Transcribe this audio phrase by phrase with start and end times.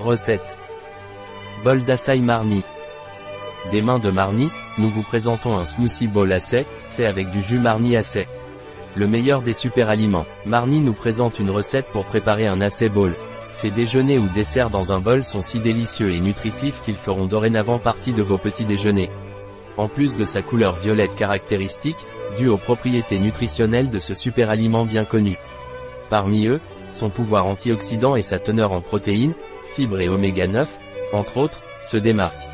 [0.00, 0.56] Recette.
[1.64, 2.62] Bol d'açaï marni.
[3.72, 7.58] Des mains de marni, nous vous présentons un smoothie bowl assez, fait avec du jus
[7.58, 8.28] marni assez.
[8.94, 10.26] Le meilleur des super aliments.
[10.46, 13.12] Marni nous présente une recette pour préparer un assez bowl.
[13.50, 17.80] Ces déjeuners ou desserts dans un bol sont si délicieux et nutritifs qu'ils feront dorénavant
[17.80, 19.10] partie de vos petits déjeuners.
[19.76, 21.98] En plus de sa couleur violette caractéristique,
[22.36, 25.36] due aux propriétés nutritionnelles de ce super aliment bien connu.
[26.08, 26.60] Parmi eux,
[26.90, 29.34] son pouvoir antioxydant et sa teneur en protéines,
[29.74, 30.68] fibres et oméga 9,
[31.12, 32.48] entre autres, se démarquent.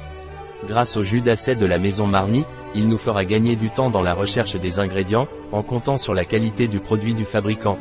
[0.67, 2.45] Grâce au jus d'acet de la maison Marni,
[2.75, 6.25] il nous fera gagner du temps dans la recherche des ingrédients, en comptant sur la
[6.25, 7.79] qualité du produit du fabricant.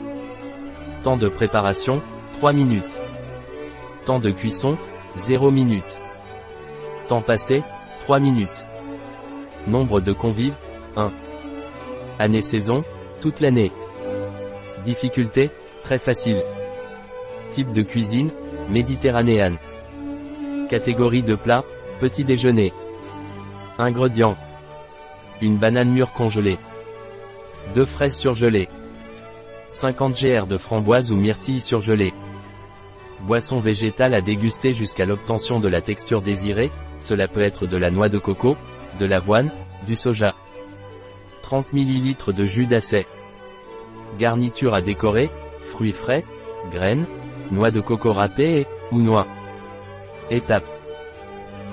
[1.02, 2.02] Temps de préparation,
[2.34, 2.98] 3 minutes.
[4.06, 4.78] Temps de cuisson,
[5.16, 6.00] 0 minutes.
[7.08, 7.64] Temps passé,
[8.02, 8.66] 3 minutes.
[9.68, 10.56] Nombre de convives,
[10.98, 11.12] 1.
[12.20, 12.84] Année-saison,
[13.22, 13.72] toute l'année.
[14.84, 15.50] Difficulté,
[15.84, 16.42] très facile.
[17.52, 18.32] Type de cuisine,
[18.70, 19.58] méditerranéenne.
[20.70, 21.64] Catégorie de plat,
[22.00, 22.74] petit déjeuner.
[23.78, 24.38] Ingrédients.
[25.42, 26.58] Une banane mûre congelée.
[27.76, 28.70] Deux fraises surgelées.
[29.70, 32.14] 50 gr de framboise ou myrtille surgelée.
[33.22, 37.90] Boisson végétale à déguster jusqu'à l'obtention de la texture désirée, cela peut être de la
[37.90, 38.58] noix de coco,
[39.00, 39.52] de l'avoine,
[39.86, 40.36] du soja.
[41.42, 43.06] 30 ml de jus d'acai.
[44.20, 45.30] Garniture à décorer,
[45.74, 46.24] fruits frais,
[46.72, 47.08] graines,
[47.50, 49.26] noix de coco râpée et, ou noix.
[50.30, 50.66] Étape.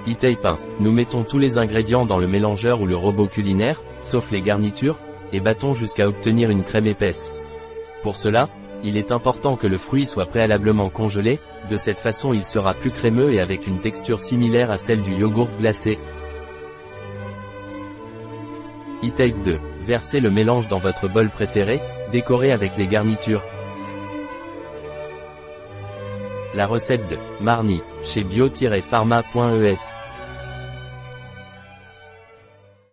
[0.06, 4.40] e Nous mettons tous les ingrédients dans le mélangeur ou le robot culinaire, sauf les
[4.40, 4.98] garnitures,
[5.34, 7.30] et battons jusqu'à obtenir une crème épaisse.
[8.02, 8.48] Pour cela,
[8.82, 12.90] il est important que le fruit soit préalablement congelé, de cette façon il sera plus
[12.90, 15.98] crémeux et avec une texture similaire à celle du yogourt glacé.
[19.04, 19.58] e 2.
[19.82, 23.42] Versez le mélange dans votre bol préféré, décoré avec les garnitures.
[26.54, 29.94] La recette de Marni, chez bio-pharma.es